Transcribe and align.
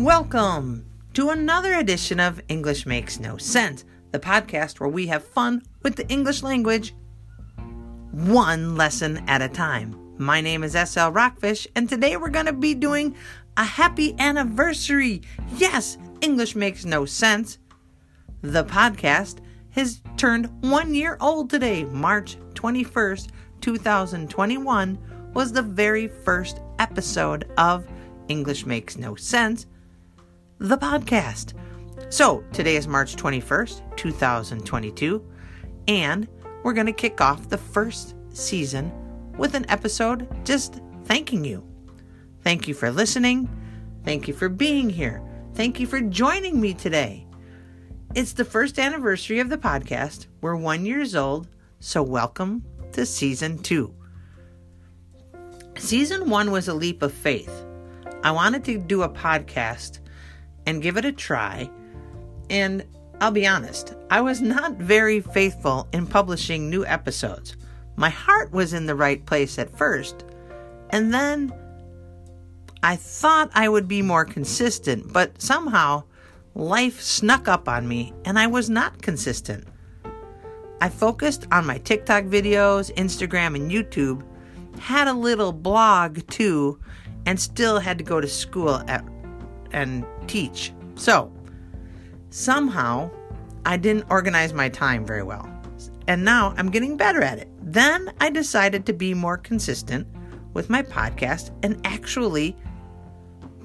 Welcome 0.00 0.84
to 1.14 1.30
another 1.30 1.72
edition 1.72 2.20
of 2.20 2.42
English 2.48 2.84
Makes 2.84 3.18
No 3.18 3.38
Sense, 3.38 3.86
the 4.12 4.18
podcast 4.18 4.78
where 4.78 4.90
we 4.90 5.06
have 5.06 5.24
fun 5.24 5.62
with 5.82 5.96
the 5.96 6.06
English 6.08 6.42
language 6.42 6.94
one 8.10 8.76
lesson 8.76 9.24
at 9.26 9.40
a 9.40 9.48
time. 9.48 9.96
My 10.18 10.42
name 10.42 10.62
is 10.62 10.72
SL 10.74 11.08
Rockfish, 11.08 11.66
and 11.74 11.88
today 11.88 12.18
we're 12.18 12.28
going 12.28 12.44
to 12.44 12.52
be 12.52 12.74
doing 12.74 13.16
a 13.56 13.64
happy 13.64 14.14
anniversary. 14.18 15.22
Yes, 15.56 15.96
English 16.20 16.54
Makes 16.54 16.84
No 16.84 17.06
Sense. 17.06 17.58
The 18.42 18.64
podcast 18.64 19.38
has 19.70 20.02
turned 20.18 20.50
one 20.60 20.94
year 20.94 21.16
old 21.22 21.48
today. 21.48 21.84
March 21.84 22.36
21st, 22.52 23.28
2021 23.62 24.98
was 25.32 25.52
the 25.52 25.62
very 25.62 26.06
first 26.06 26.60
episode 26.78 27.50
of 27.56 27.88
English 28.28 28.66
Makes 28.66 28.98
No 28.98 29.14
Sense 29.14 29.66
the 30.58 30.78
podcast. 30.78 31.52
So, 32.08 32.42
today 32.52 32.76
is 32.76 32.88
March 32.88 33.16
21st, 33.16 33.96
2022, 33.96 35.24
and 35.86 36.26
we're 36.62 36.72
going 36.72 36.86
to 36.86 36.92
kick 36.92 37.20
off 37.20 37.48
the 37.48 37.58
first 37.58 38.14
season 38.30 38.90
with 39.36 39.54
an 39.54 39.66
episode 39.68 40.26
just 40.46 40.80
thanking 41.04 41.44
you. 41.44 41.66
Thank 42.42 42.68
you 42.68 42.74
for 42.74 42.90
listening. 42.90 43.50
Thank 44.04 44.28
you 44.28 44.34
for 44.34 44.48
being 44.48 44.88
here. 44.88 45.22
Thank 45.54 45.78
you 45.78 45.86
for 45.86 46.00
joining 46.00 46.60
me 46.60 46.72
today. 46.72 47.26
It's 48.14 48.32
the 48.32 48.44
first 48.44 48.78
anniversary 48.78 49.40
of 49.40 49.50
the 49.50 49.58
podcast. 49.58 50.26
We're 50.40 50.56
one 50.56 50.86
years 50.86 51.14
old, 51.14 51.48
so 51.80 52.02
welcome 52.02 52.64
to 52.92 53.04
season 53.04 53.58
two. 53.58 53.94
Season 55.76 56.30
one 56.30 56.50
was 56.50 56.68
a 56.68 56.74
leap 56.74 57.02
of 57.02 57.12
faith. 57.12 57.64
I 58.22 58.30
wanted 58.30 58.64
to 58.64 58.78
do 58.78 59.02
a 59.02 59.08
podcast 59.08 59.98
and 60.66 60.82
give 60.82 60.96
it 60.96 61.04
a 61.04 61.12
try. 61.12 61.70
And 62.50 62.84
I'll 63.20 63.30
be 63.30 63.46
honest, 63.46 63.94
I 64.10 64.20
was 64.20 64.40
not 64.42 64.74
very 64.74 65.20
faithful 65.20 65.88
in 65.92 66.06
publishing 66.06 66.68
new 66.68 66.84
episodes. 66.84 67.56
My 67.96 68.10
heart 68.10 68.52
was 68.52 68.72
in 68.74 68.86
the 68.86 68.94
right 68.94 69.24
place 69.24 69.58
at 69.58 69.76
first, 69.76 70.24
and 70.90 71.14
then 71.14 71.52
I 72.82 72.96
thought 72.96 73.50
I 73.54 73.68
would 73.68 73.88
be 73.88 74.02
more 74.02 74.24
consistent, 74.24 75.12
but 75.12 75.40
somehow 75.40 76.04
life 76.54 77.00
snuck 77.00 77.48
up 77.48 77.68
on 77.68 77.88
me 77.88 78.12
and 78.24 78.38
I 78.38 78.46
was 78.46 78.70
not 78.70 79.02
consistent. 79.02 79.66
I 80.80 80.88
focused 80.88 81.46
on 81.50 81.66
my 81.66 81.78
TikTok 81.78 82.24
videos, 82.24 82.94
Instagram, 82.94 83.56
and 83.56 83.70
YouTube, 83.70 84.22
had 84.78 85.08
a 85.08 85.12
little 85.12 85.52
blog 85.52 86.26
too, 86.28 86.78
and 87.24 87.40
still 87.40 87.78
had 87.78 87.98
to 87.98 88.04
go 88.04 88.20
to 88.20 88.28
school 88.28 88.82
at 88.86 89.04
and 89.72 90.06
teach. 90.26 90.72
So, 90.94 91.32
somehow, 92.30 93.10
I 93.64 93.76
didn't 93.76 94.06
organize 94.10 94.52
my 94.52 94.68
time 94.68 95.04
very 95.04 95.22
well. 95.22 95.48
And 96.08 96.24
now 96.24 96.54
I'm 96.56 96.70
getting 96.70 96.96
better 96.96 97.22
at 97.22 97.38
it. 97.38 97.48
Then 97.60 98.12
I 98.20 98.30
decided 98.30 98.86
to 98.86 98.92
be 98.92 99.12
more 99.12 99.36
consistent 99.36 100.06
with 100.54 100.70
my 100.70 100.82
podcast 100.82 101.50
and 101.62 101.80
actually 101.84 102.56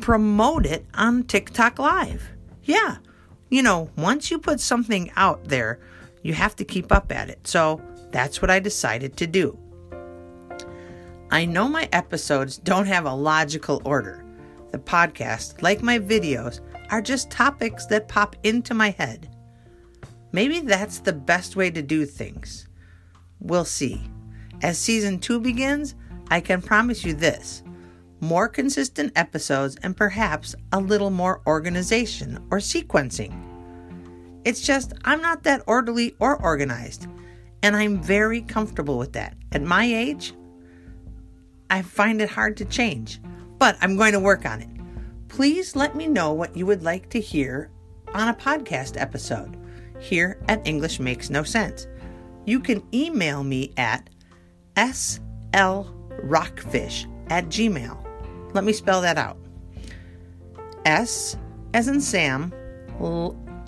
promote 0.00 0.64
it 0.64 0.86
on 0.94 1.24
TikTok 1.24 1.78
Live. 1.78 2.30
Yeah, 2.64 2.96
you 3.50 3.62
know, 3.62 3.90
once 3.96 4.30
you 4.30 4.38
put 4.38 4.60
something 4.60 5.10
out 5.16 5.44
there, 5.44 5.80
you 6.22 6.32
have 6.34 6.56
to 6.56 6.64
keep 6.64 6.92
up 6.92 7.12
at 7.12 7.28
it. 7.28 7.46
So 7.46 7.82
that's 8.10 8.40
what 8.40 8.50
I 8.50 8.58
decided 8.58 9.16
to 9.18 9.26
do. 9.26 9.58
I 11.30 11.44
know 11.44 11.68
my 11.68 11.88
episodes 11.92 12.56
don't 12.58 12.86
have 12.86 13.06
a 13.06 13.14
logical 13.14 13.82
order 13.84 14.24
the 14.72 14.78
podcast, 14.78 15.62
like 15.62 15.82
my 15.82 15.98
videos, 15.98 16.60
are 16.90 17.02
just 17.02 17.30
topics 17.30 17.86
that 17.86 18.08
pop 18.08 18.36
into 18.42 18.74
my 18.74 18.90
head. 18.90 19.34
Maybe 20.32 20.60
that's 20.60 20.98
the 20.98 21.12
best 21.12 21.56
way 21.56 21.70
to 21.70 21.82
do 21.82 22.06
things. 22.06 22.68
We'll 23.40 23.64
see. 23.64 24.02
As 24.62 24.78
season 24.78 25.18
two 25.18 25.40
begins, 25.40 25.94
I 26.30 26.40
can 26.40 26.62
promise 26.62 27.04
you 27.04 27.14
this 27.14 27.62
more 28.22 28.48
consistent 28.48 29.10
episodes 29.16 29.76
and 29.82 29.96
perhaps 29.96 30.54
a 30.72 30.78
little 30.78 31.08
more 31.08 31.40
organization 31.46 32.36
or 32.50 32.58
sequencing. 32.58 33.34
It's 34.44 34.60
just, 34.60 34.92
I'm 35.04 35.22
not 35.22 35.42
that 35.44 35.62
orderly 35.66 36.14
or 36.18 36.36
organized, 36.36 37.06
and 37.62 37.74
I'm 37.74 38.02
very 38.02 38.42
comfortable 38.42 38.98
with 38.98 39.14
that. 39.14 39.36
At 39.52 39.62
my 39.62 39.84
age, 39.84 40.34
I 41.70 41.80
find 41.80 42.20
it 42.20 42.28
hard 42.28 42.58
to 42.58 42.66
change 42.66 43.20
but 43.60 43.76
I'm 43.82 43.94
going 43.94 44.14
to 44.14 44.20
work 44.20 44.44
on 44.46 44.62
it. 44.62 44.69
Please 45.30 45.74
let 45.76 45.94
me 45.96 46.06
know 46.08 46.32
what 46.32 46.56
you 46.56 46.66
would 46.66 46.82
like 46.82 47.08
to 47.10 47.20
hear 47.20 47.70
on 48.12 48.28
a 48.28 48.34
podcast 48.34 49.00
episode 49.00 49.56
here 50.00 50.38
at 50.48 50.66
English 50.66 50.98
Makes 50.98 51.30
No 51.30 51.44
Sense. 51.44 51.86
You 52.44 52.58
can 52.58 52.82
email 52.92 53.44
me 53.44 53.72
at 53.76 54.10
slrockfish 54.76 55.30
at 57.30 57.46
gmail. 57.46 58.06
Let 58.54 58.64
me 58.64 58.72
spell 58.72 59.00
that 59.02 59.18
out. 59.18 59.38
S 60.84 61.36
as 61.74 61.86
in 61.86 62.00
Sam, 62.00 62.52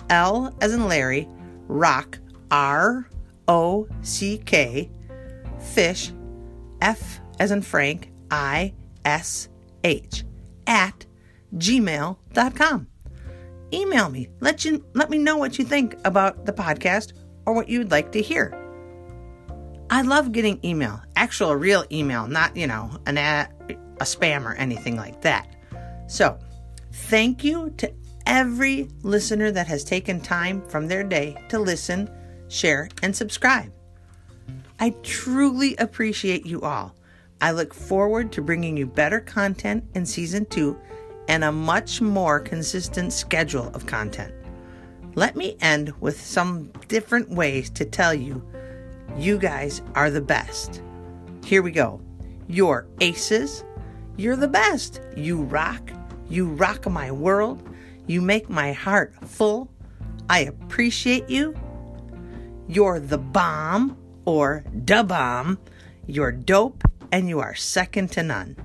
L 0.09 0.53
as 0.59 0.73
in 0.73 0.87
Larry, 0.89 1.29
rock, 1.67 2.19
R 2.51 3.07
O 3.47 3.87
C 4.01 4.37
K, 4.39 4.91
fish, 5.59 6.11
F 6.81 7.21
as 7.39 7.51
in 7.51 7.61
Frank, 7.61 8.11
I 8.29 8.73
S 9.05 9.47
h 9.85 10.25
at 10.67 11.05
gmail.com. 11.55 12.87
Email 13.73 14.09
me. 14.09 14.29
Let 14.39 14.65
you 14.65 14.85
let 14.93 15.09
me 15.09 15.17
know 15.17 15.37
what 15.37 15.57
you 15.57 15.65
think 15.65 15.97
about 16.05 16.45
the 16.45 16.53
podcast 16.53 17.13
or 17.45 17.53
what 17.53 17.69
you'd 17.69 17.91
like 17.91 18.11
to 18.11 18.21
hear. 18.21 18.59
I 19.89 20.01
love 20.01 20.31
getting 20.31 20.59
email, 20.63 21.01
actual 21.15 21.55
real 21.55 21.85
email, 21.91 22.27
not, 22.27 22.55
you 22.55 22.67
know, 22.67 22.89
an 23.05 23.17
ad, 23.17 23.51
a 23.99 24.03
spam 24.03 24.45
or 24.45 24.53
anything 24.55 24.95
like 24.95 25.21
that. 25.21 25.55
So, 26.07 26.39
thank 26.91 27.43
you 27.43 27.71
to 27.77 27.93
every 28.25 28.89
listener 29.01 29.51
that 29.51 29.67
has 29.67 29.83
taken 29.83 30.19
time 30.19 30.61
from 30.67 30.87
their 30.87 31.03
day 31.03 31.35
to 31.49 31.59
listen, 31.59 32.09
share, 32.47 32.89
and 33.01 33.15
subscribe. 33.15 33.71
I 34.79 34.91
truly 35.03 35.75
appreciate 35.77 36.45
you 36.45 36.61
all. 36.61 36.95
I 37.41 37.51
look 37.51 37.73
forward 37.73 38.31
to 38.31 38.41
bringing 38.41 38.77
you 38.77 38.87
better 38.87 39.19
content 39.19 39.83
in 39.93 40.05
season 40.05 40.45
two 40.45 40.79
and 41.27 41.43
a 41.43 41.51
much 41.51 42.01
more 42.01 42.39
consistent 42.39 43.13
schedule 43.13 43.67
of 43.73 43.85
content. 43.85 44.33
Let 45.15 45.35
me 45.35 45.57
end 45.61 45.93
with 45.99 46.19
some 46.19 46.71
different 46.87 47.29
ways 47.29 47.69
to 47.71 47.85
tell 47.85 48.13
you 48.13 48.43
you 49.17 49.37
guys 49.37 49.81
are 49.95 50.09
the 50.09 50.21
best. 50.21 50.81
Here 51.45 51.61
we 51.61 51.71
go. 51.71 52.01
You're 52.47 52.87
aces. 52.99 53.63
You're 54.17 54.35
the 54.35 54.47
best. 54.47 55.01
You 55.15 55.43
rock. 55.43 55.91
You 56.29 56.47
rock 56.47 56.89
my 56.89 57.11
world. 57.11 57.67
You 58.07 58.21
make 58.21 58.49
my 58.49 58.73
heart 58.73 59.13
full. 59.25 59.69
I 60.29 60.39
appreciate 60.39 61.29
you. 61.29 61.53
You're 62.67 62.99
the 62.99 63.17
bomb 63.17 63.97
or 64.25 64.63
da 64.85 65.03
bomb. 65.03 65.59
You're 66.07 66.31
dope 66.31 66.83
and 67.11 67.29
you 67.29 67.39
are 67.39 67.53
second 67.53 68.11
to 68.13 68.23
none. 68.23 68.55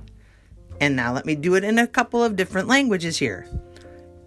And 0.81 0.95
now 0.95 1.13
let 1.13 1.25
me 1.25 1.35
do 1.35 1.55
it 1.55 1.63
in 1.63 1.79
a 1.79 1.87
couple 1.87 2.23
of 2.23 2.35
different 2.35 2.67
languages 2.67 3.17
here. 3.17 3.47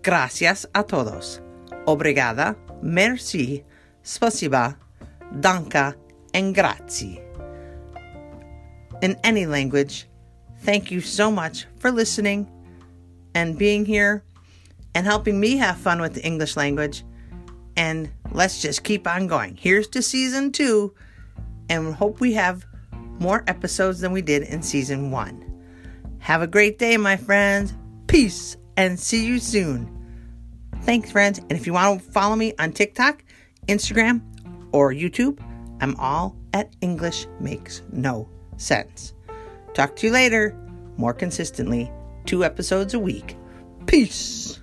Gracias 0.02 0.66
a 0.74 0.82
todos. 0.82 1.40
Obrigada, 1.86 2.56
merci, 2.82 3.64
spasiba, 4.04 4.76
danka, 5.41 5.94
and 6.34 6.54
grazie. 6.54 7.20
In 9.00 9.16
any 9.24 9.46
language, 9.46 10.08
thank 10.60 10.91
you 10.91 11.00
so 11.00 11.30
much 11.30 11.66
for 11.78 11.91
listening 11.91 12.47
and 13.34 13.59
being 13.59 13.84
here 13.84 14.22
and 14.94 15.06
helping 15.06 15.41
me 15.41 15.56
have 15.56 15.77
fun 15.78 16.00
with 16.00 16.15
the 16.15 16.24
English 16.24 16.56
language. 16.56 17.04
And 17.77 18.10
let's 18.32 18.60
just 18.60 18.84
keep 18.84 19.06
on 19.06 19.27
going. 19.27 19.56
Here's 19.56 19.88
to 19.88 20.03
season 20.03 20.53
two, 20.53 20.94
and 21.68 21.94
hope 21.94 22.21
we 22.21 22.34
have 22.34 22.66
more 23.18 23.44
episodes 23.47 24.00
than 24.00 24.12
we 24.12 24.21
did 24.21 24.42
in 24.42 24.62
season 24.62 25.10
one. 25.10 25.52
Have 26.22 26.41
a 26.41 26.47
great 26.47 26.78
day, 26.78 26.97
my 26.97 27.16
friends. 27.16 27.74
Peace 28.07 28.57
and 28.77 28.98
see 28.98 29.27
you 29.27 29.41
soon. 29.41 29.91
Thanks, 30.83 31.10
friends. 31.10 31.41
And 31.41 31.53
if 31.53 31.66
you 31.66 31.72
want 31.72 32.01
to 32.01 32.10
follow 32.13 32.36
me 32.36 32.54
on 32.60 32.71
TikTok, 32.71 33.24
Instagram, 33.66 34.22
or 34.71 34.92
YouTube, 34.92 35.41
I'm 35.80 35.97
all 35.97 36.36
at 36.54 36.77
English 36.80 37.27
Makes 37.41 37.83
No 37.91 38.28
Sense. 38.57 39.15
Talk 39.74 39.97
to 39.97 40.07
you 40.07 40.13
later, 40.13 40.57
more 40.97 41.13
consistently, 41.13 41.91
two 42.25 42.45
episodes 42.45 42.95
a 42.95 43.01
week. 43.01 43.36
Peace. 43.86 44.61